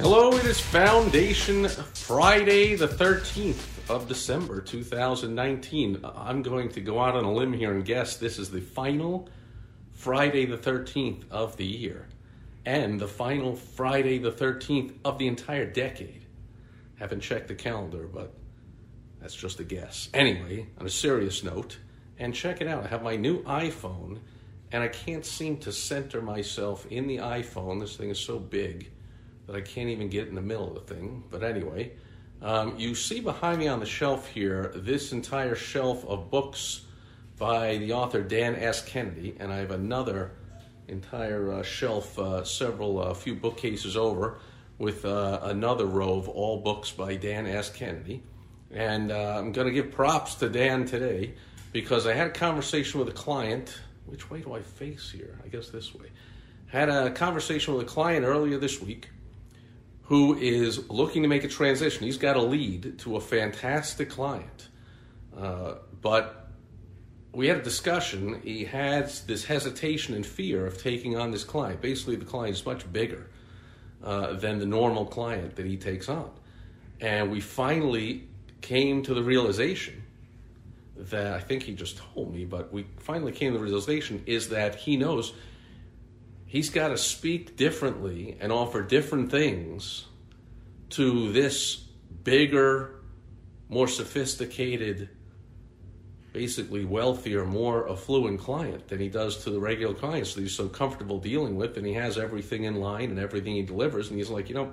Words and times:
Hello, 0.00 0.30
it 0.30 0.44
is 0.44 0.60
Foundation 0.60 1.66
Friday, 1.66 2.76
the 2.76 2.86
13th 2.86 3.90
of 3.90 4.06
December 4.06 4.60
2019. 4.60 6.04
I'm 6.04 6.42
going 6.42 6.68
to 6.68 6.80
go 6.80 7.00
out 7.00 7.16
on 7.16 7.24
a 7.24 7.32
limb 7.32 7.52
here 7.52 7.72
and 7.72 7.84
guess 7.84 8.16
this 8.16 8.38
is 8.38 8.48
the 8.48 8.60
final 8.60 9.28
Friday, 9.94 10.46
the 10.46 10.56
13th 10.56 11.28
of 11.32 11.56
the 11.56 11.66
year, 11.66 12.06
and 12.64 13.00
the 13.00 13.08
final 13.08 13.56
Friday, 13.56 14.18
the 14.18 14.30
13th 14.30 14.94
of 15.04 15.18
the 15.18 15.26
entire 15.26 15.66
decade. 15.66 16.24
Haven't 17.00 17.20
checked 17.20 17.48
the 17.48 17.56
calendar, 17.56 18.06
but 18.06 18.32
that's 19.20 19.34
just 19.34 19.58
a 19.58 19.64
guess. 19.64 20.10
Anyway, 20.14 20.68
on 20.78 20.86
a 20.86 20.90
serious 20.90 21.42
note, 21.42 21.76
and 22.20 22.32
check 22.32 22.60
it 22.60 22.68
out, 22.68 22.84
I 22.84 22.86
have 22.86 23.02
my 23.02 23.16
new 23.16 23.42
iPhone, 23.42 24.20
and 24.70 24.80
I 24.80 24.88
can't 24.88 25.26
seem 25.26 25.56
to 25.58 25.72
center 25.72 26.22
myself 26.22 26.86
in 26.86 27.08
the 27.08 27.16
iPhone. 27.16 27.80
This 27.80 27.96
thing 27.96 28.10
is 28.10 28.20
so 28.20 28.38
big 28.38 28.92
that 29.48 29.56
I 29.56 29.62
can't 29.62 29.88
even 29.88 30.08
get 30.08 30.28
in 30.28 30.34
the 30.34 30.42
middle 30.42 30.68
of 30.68 30.86
the 30.86 30.94
thing. 30.94 31.24
But 31.30 31.42
anyway, 31.42 31.92
um, 32.42 32.78
you 32.78 32.94
see 32.94 33.20
behind 33.20 33.58
me 33.58 33.66
on 33.66 33.80
the 33.80 33.86
shelf 33.86 34.28
here 34.28 34.72
this 34.76 35.12
entire 35.12 35.56
shelf 35.56 36.04
of 36.06 36.30
books 36.30 36.82
by 37.38 37.78
the 37.78 37.92
author 37.92 38.22
Dan 38.22 38.56
S. 38.56 38.84
Kennedy, 38.84 39.34
and 39.40 39.50
I 39.52 39.56
have 39.56 39.70
another 39.70 40.32
entire 40.86 41.52
uh, 41.52 41.62
shelf, 41.62 42.18
uh, 42.18 42.44
several, 42.44 43.00
uh, 43.00 43.14
few 43.14 43.34
bookcases 43.34 43.96
over, 43.96 44.38
with 44.76 45.04
uh, 45.04 45.40
another 45.44 45.86
row 45.86 46.18
of 46.18 46.28
all 46.28 46.60
books 46.60 46.90
by 46.90 47.16
Dan 47.16 47.46
S. 47.46 47.70
Kennedy. 47.70 48.22
And 48.70 49.10
uh, 49.10 49.36
I'm 49.38 49.52
going 49.52 49.66
to 49.66 49.72
give 49.72 49.90
props 49.90 50.34
to 50.36 50.50
Dan 50.50 50.84
today 50.84 51.34
because 51.72 52.06
I 52.06 52.12
had 52.12 52.28
a 52.28 52.30
conversation 52.30 53.00
with 53.00 53.08
a 53.08 53.12
client. 53.12 53.80
Which 54.06 54.30
way 54.30 54.40
do 54.40 54.52
I 54.52 54.60
face 54.60 55.10
here? 55.10 55.38
I 55.42 55.48
guess 55.48 55.70
this 55.70 55.94
way. 55.94 56.08
Had 56.66 56.90
a 56.90 57.10
conversation 57.10 57.74
with 57.74 57.82
a 57.86 57.88
client 57.88 58.26
earlier 58.26 58.58
this 58.58 58.80
week 58.80 59.08
who 60.08 60.34
is 60.38 60.88
looking 60.88 61.22
to 61.22 61.28
make 61.28 61.44
a 61.44 61.48
transition. 61.48 62.04
He's 62.04 62.16
got 62.16 62.36
a 62.36 62.42
lead 62.42 62.98
to 63.00 63.16
a 63.16 63.20
fantastic 63.20 64.08
client. 64.08 64.68
Uh, 65.36 65.74
but 66.00 66.48
we 67.32 67.46
had 67.46 67.58
a 67.58 67.62
discussion. 67.62 68.40
He 68.42 68.64
has 68.64 69.20
this 69.24 69.44
hesitation 69.44 70.14
and 70.14 70.24
fear 70.24 70.66
of 70.66 70.82
taking 70.82 71.18
on 71.18 71.30
this 71.30 71.44
client. 71.44 71.82
Basically, 71.82 72.16
the 72.16 72.24
client 72.24 72.56
is 72.56 72.64
much 72.64 72.90
bigger 72.90 73.28
uh, 74.02 74.32
than 74.32 74.58
the 74.58 74.66
normal 74.66 75.04
client 75.04 75.56
that 75.56 75.66
he 75.66 75.76
takes 75.76 76.08
on. 76.08 76.30
And 77.02 77.30
we 77.30 77.42
finally 77.42 78.28
came 78.62 79.02
to 79.02 79.12
the 79.12 79.22
realization 79.22 80.02
that 80.96 81.34
I 81.34 81.40
think 81.40 81.64
he 81.64 81.74
just 81.74 81.98
told 81.98 82.34
me, 82.34 82.46
but 82.46 82.72
we 82.72 82.86
finally 82.96 83.32
came 83.32 83.52
to 83.52 83.58
the 83.58 83.64
realization 83.64 84.22
is 84.24 84.48
that 84.48 84.74
he 84.74 84.96
knows 84.96 85.34
he's 86.48 86.70
got 86.70 86.88
to 86.88 86.98
speak 86.98 87.56
differently 87.56 88.36
and 88.40 88.50
offer 88.50 88.82
different 88.82 89.30
things 89.30 90.06
to 90.90 91.30
this 91.30 91.76
bigger, 91.76 93.02
more 93.68 93.86
sophisticated, 93.86 95.10
basically 96.32 96.84
wealthier, 96.84 97.44
more 97.44 97.88
affluent 97.90 98.40
client 98.40 98.88
than 98.88 98.98
he 98.98 99.08
does 99.08 99.44
to 99.44 99.50
the 99.50 99.60
regular 99.60 99.94
clients 99.94 100.34
that 100.34 100.40
he's 100.40 100.56
so 100.56 100.68
comfortable 100.68 101.18
dealing 101.18 101.56
with, 101.56 101.76
and 101.76 101.86
he 101.86 101.92
has 101.92 102.16
everything 102.18 102.64
in 102.64 102.76
line 102.76 103.10
and 103.10 103.18
everything 103.18 103.54
he 103.54 103.62
delivers, 103.62 104.08
and 104.08 104.18
he's 104.18 104.30
like, 104.30 104.48
you 104.48 104.54
know, 104.54 104.72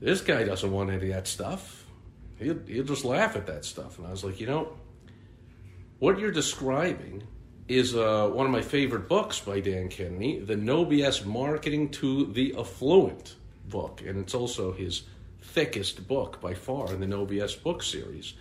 this 0.00 0.20
guy 0.20 0.42
doesn't 0.42 0.72
want 0.72 0.90
any 0.90 1.10
of 1.10 1.14
that 1.14 1.28
stuff. 1.28 1.86
He'll, 2.38 2.58
he'll 2.66 2.84
just 2.84 3.04
laugh 3.04 3.36
at 3.36 3.46
that 3.46 3.64
stuff. 3.64 3.98
And 3.98 4.06
I 4.06 4.10
was 4.10 4.24
like, 4.24 4.40
you 4.40 4.46
know, 4.46 4.72
what 5.98 6.18
you're 6.18 6.32
describing 6.32 7.22
is 7.70 7.94
uh, 7.94 8.28
one 8.28 8.46
of 8.46 8.50
my 8.50 8.62
favorite 8.62 9.08
books 9.08 9.38
by 9.38 9.60
Dan 9.60 9.88
Kennedy, 9.88 10.40
The 10.40 10.56
No 10.56 10.84
BS 10.84 11.24
Marketing 11.24 11.88
to 11.90 12.26
the 12.26 12.56
Affluent 12.58 13.36
book. 13.68 14.02
And 14.04 14.18
it's 14.18 14.34
also 14.34 14.72
his 14.72 15.04
thickest 15.40 16.08
book 16.08 16.40
by 16.40 16.54
far 16.54 16.92
in 16.92 16.98
the 16.98 17.06
No 17.06 17.24
BS 17.24 17.62
book 17.62 17.84
series. 17.84 18.34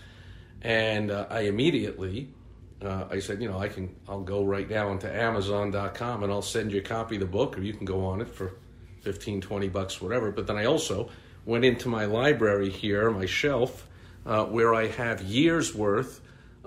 And 0.64 1.12
uh, 1.12 1.28
I 1.30 1.42
immediately, 1.42 2.34
uh, 2.82 3.06
I 3.12 3.20
said, 3.20 3.40
you 3.40 3.48
know, 3.48 3.60
I 3.60 3.68
can, 3.68 3.96
I'll 4.08 4.24
go 4.24 4.44
right 4.44 4.68
now 4.68 4.92
into 4.92 5.14
Amazon.com 5.16 6.24
and 6.24 6.32
I'll 6.32 6.42
send 6.42 6.72
you 6.72 6.80
a 6.80 6.84
copy 6.84 7.18
of 7.18 7.22
the 7.22 7.28
book, 7.28 7.56
or 7.56 7.62
you 7.62 7.74
can 7.74 7.86
go 7.86 8.06
on 8.06 8.22
it 8.22 8.30
for 8.30 8.54
15, 9.02 9.42
20 9.42 9.70
bucks, 9.70 10.02
whatever. 10.02 10.32
But 10.32 10.48
then 10.48 10.58
I 10.58 10.66
also 10.66 11.12
went 11.46 11.66
into 11.66 11.88
my 11.88 12.06
library 12.06 12.72
here, 12.72 13.12
my 13.12 13.28
shelf, 13.28 13.88
uh, 14.26 14.46
where 14.46 14.74
I 14.74 14.88
have 14.88 15.22
years 15.22 15.76
worth 15.76 16.20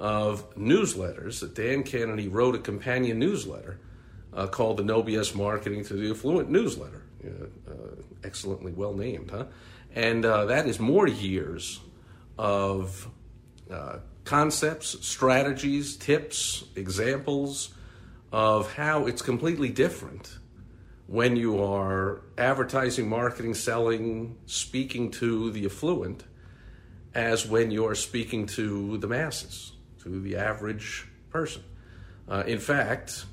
of 0.03 0.53
newsletters 0.57 1.39
that 1.41 1.55
Dan 1.55 1.85
Kennedy 1.85 2.27
wrote 2.27 2.57
a 2.57 2.59
companion 2.59 3.21
newsletter 3.21 3.79
uh, 4.35 4.49
called 4.49 4.79
the 4.79 4.83
No 4.83 5.01
BS 5.01 5.33
Marketing 5.33 5.85
to 5.85 5.95
the 5.95 6.11
Affluent 6.11 6.51
newsletter. 6.51 7.05
Uh, 7.25 7.47
excellently 8.25 8.73
well 8.73 8.95
named, 8.95 9.31
huh? 9.31 9.45
And 9.95 10.25
uh, 10.25 10.47
that 10.47 10.67
is 10.67 10.81
more 10.81 11.07
years 11.07 11.79
of 12.37 13.09
uh, 13.71 13.99
concepts, 14.25 15.07
strategies, 15.07 15.97
tips, 15.97 16.65
examples 16.75 17.73
of 18.33 18.73
how 18.73 19.07
it's 19.07 19.23
completely 19.23 19.69
different 19.69 20.37
when 21.07 21.37
you 21.37 21.63
are 21.63 22.23
advertising, 22.37 23.09
marketing, 23.09 23.55
selling, 23.55 24.37
speaking 24.47 25.13
to 25.13 25.53
the 25.53 25.65
affluent 25.67 26.25
as 27.15 27.47
when 27.47 27.71
you're 27.71 27.95
speaking 27.95 28.47
to 28.47 28.99
the 28.99 29.07
masses 29.07 29.73
to 30.03 30.21
the 30.21 30.37
average 30.37 31.07
person. 31.31 31.63
Uh, 32.29 32.45
in 32.47 32.59
fact, 32.59 33.25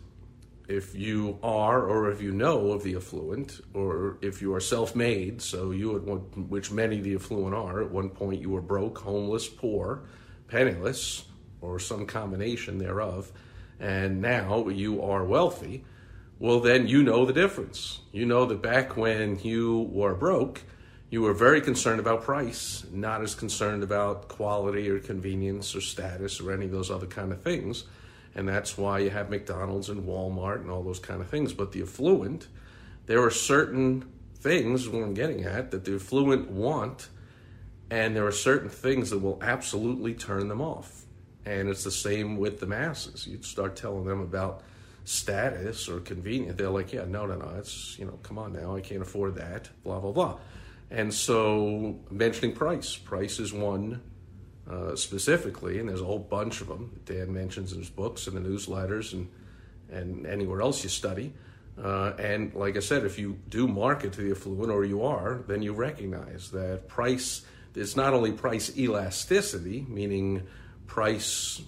if 0.69 0.93
you 0.93 1.39
are 1.41 1.81
or 1.81 2.11
if 2.11 2.21
you 2.21 2.31
know 2.31 2.71
of 2.71 2.83
the 2.83 2.95
affluent 2.95 3.59
or 3.73 4.17
if 4.21 4.39
you 4.39 4.53
are 4.53 4.59
self-made 4.59 5.41
so 5.41 5.71
you 5.71 5.97
one, 5.97 6.19
which 6.47 6.71
many 6.71 7.01
the 7.01 7.15
affluent 7.15 7.55
are 7.55 7.81
at 7.81 7.89
one 7.89 8.07
point 8.07 8.39
you 8.39 8.51
were 8.51 8.61
broke 8.61 8.99
homeless 8.99 9.47
poor 9.47 10.03
penniless 10.47 11.25
or 11.59 11.79
some 11.79 12.05
combination 12.05 12.77
thereof 12.77 13.31
and 13.79 14.21
now 14.21 14.67
you 14.69 15.01
are 15.01 15.25
wealthy 15.25 15.83
well 16.37 16.59
then 16.59 16.87
you 16.87 17.01
know 17.01 17.25
the 17.25 17.33
difference 17.33 18.01
you 18.11 18.25
know 18.25 18.45
that 18.45 18.61
back 18.61 18.95
when 18.95 19.39
you 19.39 19.89
were 19.91 20.13
broke 20.13 20.61
you 21.09 21.21
were 21.21 21.33
very 21.33 21.61
concerned 21.61 21.99
about 21.99 22.23
price, 22.23 22.85
not 22.91 23.21
as 23.21 23.33
concerned 23.33 23.81
about 23.81 24.27
quality 24.27 24.89
or 24.89 24.99
convenience 24.99 25.75
or 25.75 25.81
status 25.81 26.39
or 26.39 26.51
any 26.51 26.65
of 26.65 26.71
those 26.71 26.91
other 26.91 27.07
kind 27.07 27.31
of 27.31 27.41
things. 27.41 27.85
And 28.35 28.47
that's 28.47 28.77
why 28.77 28.99
you 28.99 29.09
have 29.09 29.29
McDonald's 29.29 29.89
and 29.89 30.03
Walmart 30.03 30.61
and 30.61 30.69
all 30.69 30.83
those 30.83 30.99
kind 30.99 31.19
of 31.19 31.27
things. 31.27 31.51
But 31.51 31.71
the 31.71 31.81
affluent, 31.81 32.47
there 33.07 33.23
are 33.23 33.31
certain 33.31 34.07
things, 34.35 34.87
what 34.87 35.03
I'm 35.03 35.15
getting 35.15 35.43
at, 35.45 35.71
that 35.71 35.83
the 35.83 35.95
affluent 35.95 36.51
want, 36.51 37.09
and 37.89 38.15
there 38.15 38.27
are 38.27 38.31
certain 38.31 38.69
things 38.69 39.09
that 39.09 39.17
will 39.17 39.39
absolutely 39.41 40.13
turn 40.13 40.47
them 40.47 40.61
off. 40.61 41.05
And 41.43 41.69
it's 41.69 41.83
the 41.83 41.91
same 41.91 42.37
with 42.37 42.59
the 42.59 42.67
masses. 42.67 43.25
You 43.25 43.41
start 43.41 43.75
telling 43.75 44.05
them 44.05 44.21
about 44.21 44.61
status 45.05 45.89
or 45.89 45.99
convenience, 46.01 46.55
they're 46.55 46.69
like, 46.69 46.93
yeah, 46.93 47.05
no, 47.05 47.25
no, 47.25 47.35
no, 47.35 47.55
it's, 47.57 47.97
you 47.97 48.05
know, 48.05 48.19
come 48.21 48.37
on 48.37 48.53
now, 48.53 48.75
I 48.75 48.81
can't 48.81 49.01
afford 49.01 49.35
that, 49.35 49.67
blah, 49.83 49.99
blah, 49.99 50.11
blah. 50.11 50.37
And 50.91 51.13
so, 51.13 51.99
mentioning 52.09 52.55
price, 52.55 52.95
price 52.95 53.39
is 53.39 53.53
one 53.53 54.01
uh, 54.69 54.95
specifically, 54.95 55.79
and 55.79 55.87
there's 55.87 56.01
a 56.01 56.05
whole 56.05 56.19
bunch 56.19 56.61
of 56.61 56.67
them. 56.67 56.99
Dan 57.05 57.33
mentions 57.33 57.73
in 57.73 57.79
his 57.79 57.89
books 57.89 58.27
and 58.27 58.35
the 58.35 58.41
newsletters 58.41 59.13
and 59.13 59.27
and 59.91 60.25
anywhere 60.25 60.61
else 60.61 60.83
you 60.83 60.89
study. 60.89 61.33
Uh, 61.81 62.13
and 62.19 62.53
like 62.53 62.75
I 62.75 62.79
said, 62.79 63.05
if 63.05 63.17
you 63.17 63.39
do 63.47 63.67
market 63.67 64.13
to 64.13 64.21
the 64.21 64.31
affluent, 64.31 64.71
or 64.71 64.83
you 64.83 65.03
are, 65.03 65.43
then 65.47 65.61
you 65.61 65.73
recognize 65.73 66.51
that 66.51 66.87
price. 66.87 67.45
is 67.75 67.95
not 67.95 68.13
only 68.13 68.31
price 68.31 68.77
elasticity, 68.77 69.85
meaning 69.87 70.43
price. 70.87 71.61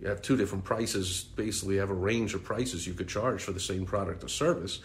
You 0.00 0.08
have 0.08 0.22
two 0.22 0.36
different 0.36 0.64
prices. 0.64 1.24
Basically, 1.34 1.74
you 1.74 1.80
have 1.80 1.90
a 1.90 1.94
range 1.94 2.34
of 2.34 2.44
prices 2.44 2.86
you 2.86 2.94
could 2.94 3.08
charge 3.08 3.42
for 3.42 3.52
the 3.52 3.60
same 3.60 3.84
product 3.84 4.22
or 4.22 4.28
service, 4.28 4.80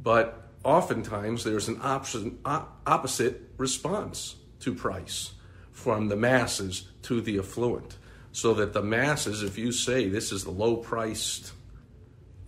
but 0.00 0.51
oftentimes 0.64 1.44
there's 1.44 1.68
an 1.68 1.80
option, 1.82 2.38
opposite 2.44 3.50
response 3.56 4.36
to 4.60 4.74
price 4.74 5.32
from 5.70 6.08
the 6.08 6.16
masses 6.16 6.88
to 7.02 7.20
the 7.20 7.38
affluent. 7.38 7.96
So 8.32 8.54
that 8.54 8.72
the 8.72 8.82
masses, 8.82 9.42
if 9.42 9.58
you 9.58 9.72
say 9.72 10.08
this 10.08 10.32
is 10.32 10.44
the 10.44 10.50
low 10.50 10.76
priced 10.76 11.52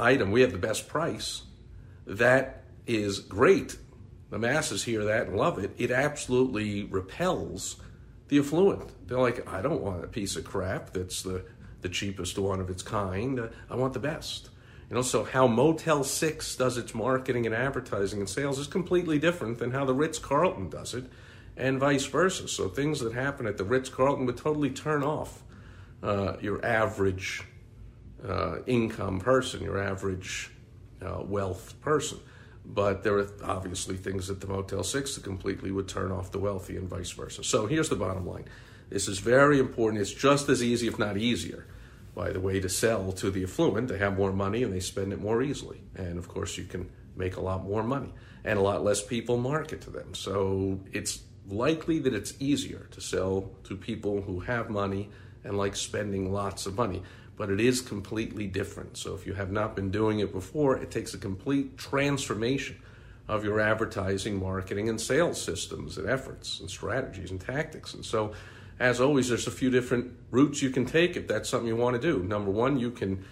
item, 0.00 0.30
we 0.30 0.40
have 0.40 0.52
the 0.52 0.58
best 0.58 0.88
price, 0.88 1.42
that 2.06 2.64
is 2.86 3.18
great. 3.18 3.76
the 4.30 4.38
masses 4.38 4.82
hear 4.82 5.04
that 5.04 5.28
and 5.28 5.36
love 5.36 5.58
it, 5.58 5.72
it 5.78 5.90
absolutely 5.90 6.82
repels 6.84 7.76
the 8.28 8.38
affluent. 8.38 8.90
They're 9.06 9.18
like, 9.18 9.48
I 9.48 9.62
don't 9.62 9.82
want 9.82 10.02
a 10.02 10.08
piece 10.08 10.36
of 10.36 10.44
crap 10.44 10.92
that's 10.92 11.22
the, 11.22 11.44
the 11.82 11.88
cheapest 11.88 12.38
one 12.38 12.60
of 12.60 12.70
its 12.70 12.82
kind. 12.82 13.48
I 13.70 13.76
want 13.76 13.92
the 13.92 14.00
best. 14.00 14.50
You 14.90 14.96
know, 14.96 15.02
so 15.02 15.24
how 15.24 15.46
Motel 15.46 16.04
6 16.04 16.56
does 16.56 16.76
its 16.76 16.94
marketing 16.94 17.46
and 17.46 17.54
advertising 17.54 18.20
and 18.20 18.28
sales 18.28 18.58
is 18.58 18.66
completely 18.66 19.18
different 19.18 19.58
than 19.58 19.70
how 19.70 19.84
the 19.84 19.94
Ritz 19.94 20.18
Carlton 20.18 20.68
does 20.68 20.94
it, 20.94 21.04
and 21.56 21.78
vice 21.78 22.06
versa. 22.06 22.48
So 22.48 22.68
things 22.68 23.00
that 23.00 23.14
happen 23.14 23.46
at 23.46 23.56
the 23.56 23.64
Ritz 23.64 23.88
Carlton 23.88 24.26
would 24.26 24.36
totally 24.36 24.70
turn 24.70 25.02
off 25.02 25.42
uh, 26.02 26.36
your 26.40 26.64
average 26.64 27.42
uh, 28.26 28.56
income 28.66 29.20
person, 29.20 29.62
your 29.62 29.82
average 29.82 30.50
uh, 31.02 31.22
wealth 31.22 31.80
person. 31.80 32.18
But 32.66 33.02
there 33.02 33.18
are 33.18 33.28
obviously 33.42 33.96
things 33.96 34.30
at 34.30 34.40
the 34.40 34.46
Motel 34.46 34.82
6 34.82 35.14
that 35.14 35.24
completely 35.24 35.70
would 35.70 35.88
turn 35.88 36.10
off 36.10 36.30
the 36.30 36.38
wealthy 36.38 36.76
and 36.76 36.88
vice 36.88 37.10
versa. 37.10 37.44
So 37.44 37.66
here's 37.66 37.88
the 37.88 37.96
bottom 37.96 38.26
line 38.26 38.44
this 38.90 39.08
is 39.08 39.18
very 39.18 39.58
important. 39.58 40.00
It's 40.00 40.12
just 40.12 40.48
as 40.48 40.62
easy, 40.62 40.86
if 40.86 40.98
not 40.98 41.16
easier, 41.16 41.66
by 42.14 42.30
the 42.30 42.40
way, 42.40 42.60
to 42.60 42.68
sell 42.68 43.12
to 43.12 43.30
the 43.30 43.42
affluent. 43.42 43.88
They 43.88 43.98
have 43.98 44.16
more 44.16 44.32
money 44.32 44.62
and 44.62 44.72
they 44.72 44.80
spend 44.80 45.12
it 45.12 45.20
more 45.20 45.42
easily. 45.42 45.82
And 45.96 46.18
of 46.18 46.28
course, 46.28 46.56
you 46.56 46.64
can 46.64 46.90
make 47.16 47.36
a 47.36 47.40
lot 47.40 47.64
more 47.64 47.82
money 47.82 48.12
and 48.44 48.58
a 48.58 48.62
lot 48.62 48.84
less 48.84 49.02
people 49.02 49.36
market 49.36 49.80
to 49.82 49.90
them. 49.90 50.14
So 50.14 50.80
it's 50.92 51.22
likely 51.48 51.98
that 52.00 52.14
it's 52.14 52.34
easier 52.40 52.88
to 52.92 53.00
sell 53.00 53.50
to 53.64 53.76
people 53.76 54.22
who 54.22 54.40
have 54.40 54.70
money 54.70 55.10
and 55.44 55.58
like 55.58 55.76
spending 55.76 56.32
lots 56.32 56.66
of 56.66 56.76
money 56.76 57.02
but 57.36 57.50
it 57.50 57.60
is 57.60 57.80
completely 57.80 58.46
different. 58.46 58.96
So 58.96 59.14
if 59.14 59.26
you 59.26 59.34
have 59.34 59.50
not 59.50 59.74
been 59.74 59.90
doing 59.90 60.20
it 60.20 60.32
before, 60.32 60.76
it 60.76 60.90
takes 60.90 61.14
a 61.14 61.18
complete 61.18 61.76
transformation 61.76 62.76
of 63.26 63.44
your 63.44 63.58
advertising, 63.60 64.38
marketing, 64.38 64.88
and 64.88 65.00
sales 65.00 65.40
systems 65.40 65.98
and 65.98 66.08
efforts 66.08 66.60
and 66.60 66.70
strategies 66.70 67.30
and 67.30 67.40
tactics. 67.40 67.94
And 67.94 68.04
so, 68.04 68.34
as 68.78 69.00
always, 69.00 69.28
there's 69.28 69.46
a 69.46 69.52
few 69.52 69.70
different 69.70 70.12
routes 70.30 70.62
you 70.62 70.70
can 70.70 70.84
take 70.84 71.16
if 71.16 71.28
that's 71.28 71.48
something 71.48 71.68
you 71.68 71.76
want 71.76 72.00
to 72.00 72.02
do. 72.02 72.22
Number 72.22 72.50
one, 72.50 72.78
you 72.78 72.90
can 72.90 73.24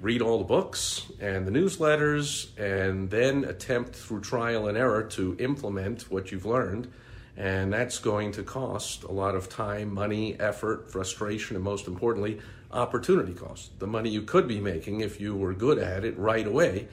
read 0.00 0.22
all 0.22 0.38
the 0.38 0.44
books 0.44 1.10
and 1.20 1.46
the 1.46 1.50
newsletters 1.50 2.56
and 2.58 3.10
then 3.10 3.44
attempt 3.44 3.96
through 3.96 4.20
trial 4.20 4.68
and 4.68 4.76
error 4.76 5.02
to 5.02 5.36
implement 5.40 6.10
what 6.10 6.30
you've 6.30 6.46
learned. 6.46 6.90
And 7.36 7.72
that's 7.72 7.98
going 7.98 8.32
to 8.32 8.42
cost 8.42 9.02
a 9.02 9.12
lot 9.12 9.34
of 9.34 9.48
time, 9.48 9.92
money, 9.92 10.38
effort, 10.38 10.90
frustration, 10.90 11.56
and 11.56 11.64
most 11.64 11.86
importantly, 11.86 12.40
opportunity 12.70 13.34
cost, 13.34 13.78
the 13.78 13.86
money 13.86 14.10
you 14.10 14.22
could 14.22 14.48
be 14.48 14.60
making 14.60 15.00
if 15.00 15.20
you 15.20 15.34
were 15.34 15.52
good 15.52 15.78
at 15.78 16.04
it 16.04 16.18
right 16.18 16.46
away, 16.46 16.88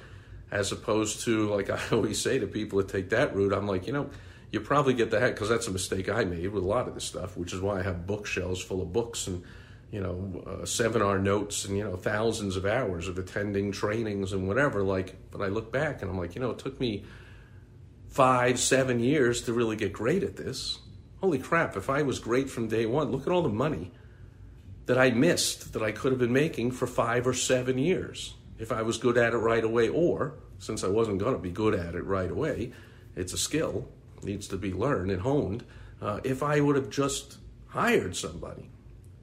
as 0.52 0.72
opposed 0.72 1.22
to, 1.22 1.50
like 1.50 1.70
I 1.70 1.80
always 1.92 2.22
say 2.22 2.40
to 2.40 2.48
people 2.48 2.80
that 2.80 2.90
take 2.90 3.10
that 3.10 3.36
route, 3.36 3.54
I'm 3.54 3.68
like, 3.68 3.88
you 3.88 3.94
know, 3.94 4.10
you 4.54 4.62
probably 4.62 4.94
get 4.94 5.10
the 5.10 5.20
heck, 5.20 5.34
because 5.34 5.50
that's 5.50 5.68
a 5.68 5.72
mistake 5.72 6.08
I 6.08 6.26
made 6.26 6.48
with 6.50 6.64
a 6.64 6.68
lot 6.68 6.88
of 6.88 6.94
this 6.94 7.04
stuff, 7.04 7.36
which 7.36 7.54
is 7.54 7.60
why 7.60 7.80
I 7.80 7.82
have 7.82 8.06
bookshelves 8.06 8.62
full 8.62 8.84
of 8.84 8.94
books 8.94 9.26
and, 9.26 9.44
you 9.90 10.00
know, 10.00 10.44
uh, 10.46 10.64
seminar 10.64 11.18
notes 11.18 11.66
and, 11.66 11.76
you 11.76 11.84
know, 11.84 11.96
thousands 11.96 12.56
of 12.56 12.64
hours 12.64 13.08
of 13.08 13.18
attending 13.18 13.72
trainings 13.72 14.32
and 14.32 14.48
whatever. 14.48 14.84
Like, 14.84 15.16
but 15.32 15.42
I 15.42 15.48
look 15.48 15.72
back 15.72 16.04
and 16.04 16.12
I'm 16.12 16.20
like, 16.20 16.36
you 16.36 16.42
know, 16.42 16.52
it 16.52 16.60
took 16.60 16.80
me 16.80 17.04
five, 18.10 18.60
seven 18.60 19.00
years 19.00 19.42
to 19.42 19.54
really 19.54 19.76
get 19.76 19.92
great 19.92 20.22
at 20.22 20.38
this. 20.38 20.78
Holy 21.20 21.40
crap, 21.40 21.76
if 21.76 21.90
I 21.90 22.04
was 22.04 22.20
great 22.20 22.48
from 22.48 22.68
day 22.68 22.86
one, 22.86 23.12
look 23.12 23.26
at 23.26 23.34
all 23.34 23.42
the 23.42 23.50
money 23.50 23.92
that 24.86 25.00
I 25.00 25.10
missed 25.10 25.74
that 25.74 25.82
I 25.82 25.92
could 25.92 26.12
have 26.12 26.20
been 26.20 26.32
making 26.32 26.74
for 26.74 26.86
five 26.86 27.26
or 27.26 27.34
seven 27.34 27.80
years 27.80 28.36
if 28.60 28.72
I 28.72 28.84
was 28.84 29.00
good 29.00 29.18
at 29.18 29.34
it 29.34 29.38
right 29.38 29.64
away. 29.64 29.90
Or, 29.90 30.36
since 30.60 30.84
I 30.84 30.90
wasn't 30.90 31.18
going 31.18 31.34
to 31.34 31.40
be 31.40 31.50
good 31.50 31.74
at 31.74 31.96
it 31.96 32.06
right 32.06 32.30
away, 32.30 32.72
it's 33.16 33.34
a 33.34 33.38
skill, 33.38 33.90
needs 34.26 34.48
to 34.50 34.58
be 34.58 34.74
learned 34.74 35.12
and 35.12 35.22
honed. 35.22 35.64
Uh, 36.02 36.20
if 36.24 36.44
I 36.44 36.60
would 36.60 36.76
have 36.76 36.90
just 36.90 37.38
hired 37.68 38.16
somebody 38.16 38.70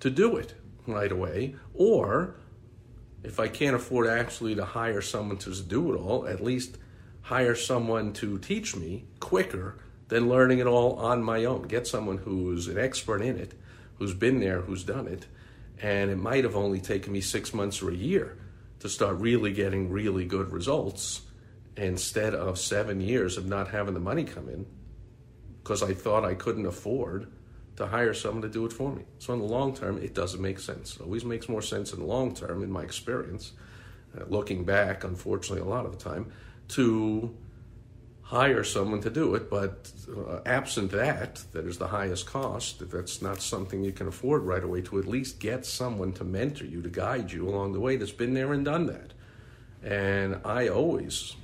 to 0.00 0.10
do 0.10 0.36
it 0.36 0.54
right 0.86 1.12
away, 1.12 1.54
or 1.74 2.36
if 3.22 3.38
I 3.38 3.48
can't 3.48 3.76
afford 3.76 4.06
actually 4.06 4.54
to 4.54 4.64
hire 4.64 5.02
someone 5.02 5.38
to 5.38 5.54
do 5.62 5.92
it 5.92 5.96
all, 5.96 6.26
at 6.26 6.42
least 6.42 6.78
hire 7.22 7.54
someone 7.54 8.12
to 8.14 8.38
teach 8.38 8.74
me 8.74 9.04
quicker 9.20 9.78
than 10.08 10.28
learning 10.28 10.58
it 10.58 10.66
all 10.66 10.94
on 10.96 11.22
my 11.22 11.44
own. 11.44 11.62
Get 11.62 11.86
someone 11.86 12.18
who's 12.18 12.66
an 12.66 12.78
expert 12.78 13.22
in 13.22 13.38
it, 13.38 13.52
who's 13.96 14.14
been 14.14 14.40
there, 14.40 14.62
who's 14.62 14.82
done 14.82 15.06
it, 15.06 15.26
and 15.80 16.10
it 16.10 16.16
might 16.16 16.44
have 16.44 16.56
only 16.56 16.80
taken 16.80 17.12
me 17.12 17.20
six 17.20 17.54
months 17.54 17.82
or 17.82 17.90
a 17.90 17.94
year 17.94 18.36
to 18.80 18.88
start 18.88 19.18
really 19.18 19.52
getting 19.52 19.90
really 19.90 20.24
good 20.24 20.50
results 20.50 21.22
instead 21.76 22.34
of 22.34 22.58
seven 22.58 23.00
years 23.00 23.36
of 23.36 23.46
not 23.46 23.68
having 23.68 23.94
the 23.94 24.00
money 24.00 24.24
come 24.24 24.48
in 24.48 24.66
because 25.62 25.82
I 25.82 25.94
thought 25.94 26.24
I 26.24 26.34
couldn't 26.34 26.66
afford 26.66 27.30
to 27.76 27.86
hire 27.86 28.12
someone 28.14 28.42
to 28.42 28.48
do 28.48 28.66
it 28.66 28.72
for 28.72 28.94
me. 28.94 29.04
So, 29.18 29.32
in 29.32 29.40
the 29.40 29.46
long 29.46 29.74
term, 29.74 29.98
it 29.98 30.14
doesn't 30.14 30.40
make 30.40 30.58
sense. 30.58 30.96
It 30.96 31.02
always 31.02 31.24
makes 31.24 31.48
more 31.48 31.62
sense 31.62 31.92
in 31.92 32.00
the 32.00 32.06
long 32.06 32.34
term, 32.34 32.62
in 32.62 32.70
my 32.70 32.82
experience, 32.82 33.52
uh, 34.18 34.24
looking 34.28 34.64
back, 34.64 35.04
unfortunately, 35.04 35.66
a 35.66 35.68
lot 35.68 35.86
of 35.86 35.92
the 35.92 35.98
time, 35.98 36.32
to 36.68 37.34
hire 38.30 38.62
someone 38.62 39.00
to 39.00 39.10
do 39.10 39.34
it, 39.34 39.50
but 39.50 39.90
uh, 40.16 40.38
absent 40.46 40.92
that, 40.92 41.42
that 41.50 41.66
is 41.66 41.78
the 41.78 41.88
highest 41.88 42.26
cost, 42.26 42.80
if 42.80 42.90
that's 42.90 43.20
not 43.20 43.42
something 43.42 43.82
you 43.82 43.90
can 43.90 44.06
afford 44.06 44.42
right 44.44 44.62
away, 44.62 44.80
to 44.80 45.00
at 45.00 45.06
least 45.06 45.40
get 45.40 45.66
someone 45.66 46.12
to 46.12 46.22
mentor 46.22 46.64
you, 46.64 46.80
to 46.80 46.88
guide 46.88 47.32
you 47.32 47.48
along 47.48 47.72
the 47.72 47.80
way 47.80 47.96
that's 47.96 48.12
been 48.12 48.32
there 48.32 48.52
and 48.52 48.64
done 48.64 48.86
that. 48.86 49.12
And 49.82 50.38
I 50.44 50.68
always 50.68 51.34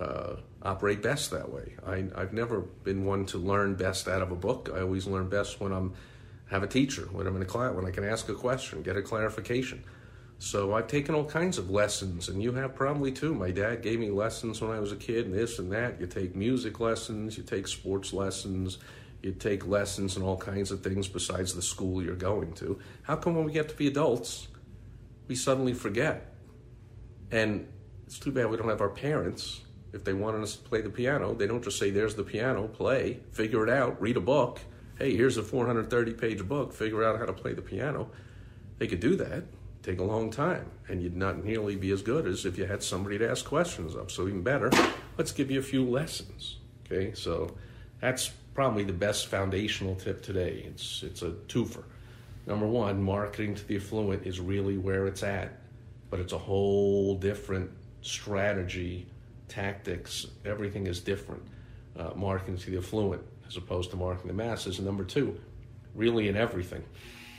uh, 0.00 0.36
operate 0.62 1.02
best 1.02 1.30
that 1.30 1.52
way. 1.52 1.76
I, 1.86 2.06
I've 2.14 2.32
never 2.32 2.60
been 2.60 3.04
one 3.04 3.26
to 3.26 3.38
learn 3.38 3.74
best 3.74 4.08
out 4.08 4.22
of 4.22 4.32
a 4.32 4.36
book. 4.36 4.70
I 4.74 4.80
always 4.80 5.06
learn 5.06 5.28
best 5.28 5.60
when 5.60 5.72
I'm 5.72 5.94
have 6.50 6.62
a 6.62 6.66
teacher, 6.66 7.08
when 7.10 7.26
I'm 7.26 7.34
in 7.36 7.42
a 7.42 7.46
class, 7.46 7.74
when 7.74 7.86
I 7.86 7.90
can 7.90 8.04
ask 8.04 8.28
a 8.28 8.34
question, 8.34 8.82
get 8.82 8.96
a 8.96 9.02
clarification. 9.02 9.82
So 10.38 10.74
I've 10.74 10.86
taken 10.86 11.14
all 11.14 11.24
kinds 11.24 11.58
of 11.58 11.70
lessons, 11.70 12.28
and 12.28 12.42
you 12.42 12.52
have 12.52 12.74
probably 12.74 13.10
too. 13.10 13.34
My 13.34 13.50
dad 13.50 13.82
gave 13.82 13.98
me 13.98 14.10
lessons 14.10 14.60
when 14.60 14.70
I 14.70 14.78
was 14.78 14.92
a 14.92 14.96
kid, 14.96 15.26
and 15.26 15.34
this 15.34 15.58
and 15.58 15.72
that. 15.72 15.98
You 16.00 16.06
take 16.06 16.36
music 16.36 16.78
lessons, 16.78 17.36
you 17.38 17.42
take 17.42 17.66
sports 17.66 18.12
lessons, 18.12 18.78
you 19.22 19.32
take 19.32 19.66
lessons 19.66 20.16
in 20.16 20.22
all 20.22 20.36
kinds 20.36 20.70
of 20.70 20.82
things 20.82 21.08
besides 21.08 21.54
the 21.54 21.62
school 21.62 22.02
you're 22.02 22.14
going 22.14 22.52
to. 22.54 22.78
How 23.02 23.16
come 23.16 23.34
when 23.34 23.44
we 23.44 23.52
get 23.52 23.68
to 23.70 23.74
be 23.74 23.88
adults, 23.88 24.48
we 25.26 25.34
suddenly 25.34 25.72
forget? 25.72 26.34
And 27.30 27.66
it's 28.06 28.18
too 28.18 28.30
bad 28.30 28.50
we 28.50 28.56
don't 28.56 28.68
have 28.68 28.82
our 28.82 28.90
parents. 28.90 29.62
If 29.96 30.04
they 30.04 30.12
wanted 30.12 30.42
us 30.42 30.54
to 30.54 30.62
play 30.62 30.82
the 30.82 30.90
piano, 30.90 31.34
they 31.34 31.48
don't 31.48 31.64
just 31.64 31.78
say, 31.78 31.90
There's 31.90 32.14
the 32.14 32.22
piano, 32.22 32.68
play, 32.68 33.20
figure 33.32 33.66
it 33.66 33.70
out, 33.70 34.00
read 34.00 34.16
a 34.16 34.20
book. 34.20 34.60
Hey, 34.98 35.16
here's 35.16 35.36
a 35.36 35.42
430 35.42 36.12
page 36.12 36.46
book, 36.46 36.72
figure 36.72 37.02
out 37.02 37.18
how 37.18 37.26
to 37.26 37.32
play 37.32 37.52
the 37.52 37.62
piano. 37.62 38.10
They 38.78 38.86
could 38.86 39.00
do 39.00 39.16
that 39.16 39.44
take 39.86 40.00
a 40.00 40.04
long 40.04 40.30
time, 40.30 40.68
and 40.88 41.00
you'd 41.00 41.16
not 41.16 41.44
nearly 41.44 41.76
be 41.76 41.92
as 41.92 42.02
good 42.02 42.26
as 42.26 42.44
if 42.44 42.58
you 42.58 42.66
had 42.66 42.82
somebody 42.82 43.18
to 43.18 43.30
ask 43.30 43.44
questions 43.44 43.94
of. 43.94 44.10
So 44.10 44.26
even 44.26 44.42
better, 44.42 44.68
let's 45.16 45.30
give 45.30 45.50
you 45.50 45.60
a 45.60 45.62
few 45.62 45.88
lessons. 45.88 46.58
Okay, 46.84 47.14
so 47.14 47.56
that's 48.00 48.32
probably 48.52 48.82
the 48.82 48.92
best 48.92 49.28
foundational 49.28 49.94
tip 49.94 50.22
today. 50.22 50.64
It's 50.66 51.04
it's 51.04 51.22
a 51.22 51.30
twofer. 51.46 51.84
Number 52.46 52.66
one, 52.66 53.02
marketing 53.02 53.54
to 53.54 53.66
the 53.66 53.76
affluent 53.76 54.26
is 54.26 54.40
really 54.40 54.76
where 54.76 55.06
it's 55.06 55.22
at, 55.22 55.52
but 56.10 56.20
it's 56.20 56.32
a 56.32 56.38
whole 56.38 57.14
different 57.14 57.70
strategy, 58.02 59.06
tactics. 59.48 60.26
Everything 60.44 60.86
is 60.86 61.00
different. 61.00 61.42
Uh, 61.96 62.10
marketing 62.14 62.58
to 62.58 62.70
the 62.70 62.78
affluent 62.78 63.22
as 63.48 63.56
opposed 63.56 63.90
to 63.90 63.96
marketing 63.96 64.28
the 64.28 64.34
masses. 64.34 64.78
And 64.78 64.86
number 64.86 65.04
two, 65.04 65.40
really 65.94 66.28
in 66.28 66.36
everything. 66.36 66.84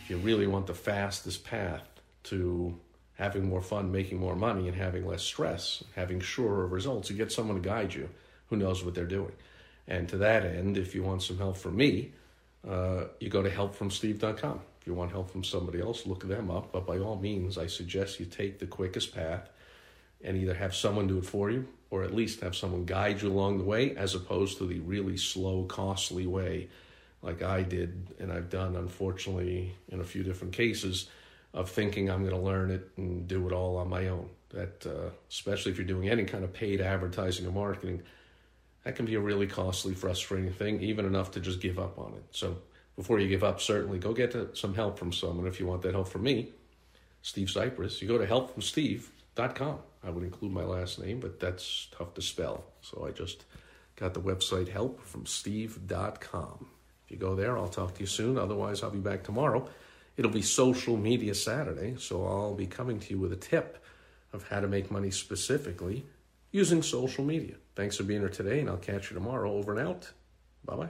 If 0.04 0.10
you 0.10 0.18
really 0.18 0.48
want 0.48 0.68
the 0.68 0.74
fastest 0.74 1.44
path 1.44 1.88
to 2.24 2.80
having 3.18 3.50
more 3.50 3.62
fun, 3.62 3.92
making 3.92 4.20
more 4.20 4.36
money, 4.36 4.68
and 4.68 4.78
having 4.78 5.06
less 5.06 5.24
stress, 5.24 5.84
having 5.96 6.20
surer 6.20 6.68
results. 6.68 7.10
You 7.10 7.16
get 7.16 7.32
someone 7.32 7.62
to 7.62 7.68
guide 7.68 7.94
you 7.94 8.10
who 8.50 8.58
knows 8.58 8.84
what 8.84 8.94
they're 8.94 9.06
doing. 9.06 9.34
And 9.88 10.08
to 10.10 10.18
that 10.18 10.46
end, 10.46 10.78
if 10.78 10.94
you 10.94 11.04
want 11.04 11.24
some 11.24 11.38
help 11.38 11.58
from 11.58 11.76
me, 11.76 12.12
uh, 12.68 13.06
you 13.20 13.30
go 13.30 13.42
to 13.42 13.50
helpfromsteve.com. 13.50 14.62
If 14.80 14.88
you 14.88 14.94
want 14.94 15.12
help 15.12 15.32
from 15.32 15.44
somebody 15.44 15.82
else, 15.82 16.06
look 16.06 16.28
them 16.28 16.52
up. 16.52 16.72
But 16.72 16.86
by 16.86 17.00
all 17.00 17.18
means, 17.18 17.58
I 17.58 17.68
suggest 17.68 18.20
you 18.20 18.26
take 18.26 18.60
the 18.60 18.68
quickest 18.68 19.16
path 19.16 19.50
and 20.24 20.38
either 20.38 20.54
have 20.54 20.76
someone 20.76 21.08
do 21.08 21.18
it 21.18 21.26
for 21.26 21.50
you 21.50 21.68
or 21.90 22.04
at 22.04 22.14
least 22.14 22.42
have 22.42 22.56
someone 22.56 22.86
guide 22.86 23.22
you 23.22 23.30
along 23.32 23.58
the 23.58 23.64
way 23.64 23.96
as 23.96 24.16
opposed 24.16 24.58
to 24.58 24.66
the 24.66 24.80
really 24.80 25.18
slow, 25.18 25.64
costly 25.64 26.28
way 26.28 26.68
like 27.22 27.42
I 27.42 27.64
did 27.64 28.16
and 28.20 28.32
I've 28.32 28.50
done, 28.50 28.76
unfortunately, 28.76 29.76
in 29.90 30.02
a 30.02 30.04
few 30.04 30.24
different 30.24 30.54
cases 30.54 31.10
of 31.54 31.70
thinking 31.70 32.10
I'm 32.10 32.24
going 32.24 32.36
to 32.36 32.42
learn 32.42 32.72
it 32.72 32.90
and 32.98 33.28
do 33.28 33.48
it 33.48 33.54
all 33.54 33.78
on 33.78 33.90
my 33.90 34.08
own. 34.08 34.30
That, 34.50 34.86
uh, 34.86 35.10
especially 35.30 35.72
if 35.72 35.78
you're 35.78 35.88
doing 35.88 36.10
any 36.10 36.24
kind 36.24 36.44
of 36.44 36.54
paid 36.54 36.80
advertising 36.80 37.46
or 37.46 37.52
marketing, 37.52 38.04
that 38.84 38.96
can 38.96 39.06
be 39.06 39.16
a 39.16 39.20
really 39.20 39.48
costly, 39.48 39.94
frustrating 39.94 40.54
thing, 40.54 40.82
even 40.82 41.06
enough 41.06 41.32
to 41.32 41.40
just 41.40 41.60
give 41.60 41.80
up 41.80 42.00
on 42.00 42.14
it. 42.14 42.24
So 42.32 42.58
before 42.96 43.20
you 43.20 43.28
give 43.28 43.44
up, 43.44 43.60
certainly 43.60 44.00
go 44.00 44.14
get 44.14 44.36
some 44.58 44.74
help 44.74 44.98
from 44.98 45.12
someone. 45.12 45.48
If 45.48 45.60
you 45.60 45.68
want 45.68 45.82
that 45.82 45.94
help 45.94 46.08
from 46.08 46.24
me, 46.24 46.50
Steve 47.22 47.50
Sipress. 47.50 48.02
you 48.02 48.08
go 48.08 48.18
to 48.18 48.26
helpfromsteve.com. 49.38 49.80
I 50.04 50.10
would 50.10 50.24
include 50.24 50.52
my 50.52 50.64
last 50.64 51.00
name, 51.00 51.20
but 51.20 51.40
that's 51.40 51.88
tough 51.92 52.14
to 52.14 52.22
spell. 52.22 52.64
So 52.82 53.06
I 53.08 53.12
just 53.12 53.46
Got 53.98 54.14
the 54.14 54.22
website 54.22 54.70
helpfromsteve.com. 54.70 56.68
If 57.04 57.12
you 57.12 57.18
go 57.18 57.36
there, 57.36 57.58
I'll 57.58 57.68
talk 57.68 57.96
to 57.96 58.02
you 58.02 58.06
soon. 58.06 58.38
Otherwise, 58.38 58.84
I'll 58.84 58.92
be 58.92 59.00
back 59.00 59.24
tomorrow. 59.24 59.68
It'll 60.16 60.32
be 60.32 60.44
Social 60.44 60.96
Media 60.98 61.34
Saturday, 61.34 61.96
so 61.98 62.26
I'll 62.26 62.54
be 62.54 62.68
coming 62.68 63.00
to 63.00 63.10
you 63.10 63.20
with 63.20 63.34
a 63.34 63.38
tip 63.38 63.84
of 64.34 64.48
how 64.48 64.60
to 64.60 64.68
make 64.68 64.92
money 64.92 65.10
specifically 65.10 66.06
using 66.52 66.84
social 66.84 67.24
media. 67.24 67.56
Thanks 67.76 67.98
for 67.98 68.04
being 68.04 68.22
here 68.22 68.30
today, 68.30 68.60
and 68.60 68.70
I'll 68.70 68.78
catch 68.78 69.10
you 69.10 69.16
tomorrow. 69.16 69.52
Over 69.52 69.76
and 69.76 69.88
out. 69.88 70.12
Bye 70.64 70.76
bye. 70.76 70.90